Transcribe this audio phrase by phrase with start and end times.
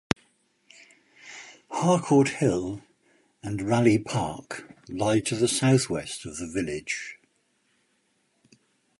[1.69, 2.81] Harcourt Hill
[3.43, 7.19] and Raleigh Park lie to the southwest of the village.